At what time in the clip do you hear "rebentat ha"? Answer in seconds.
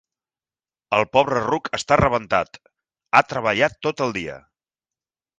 2.01-3.23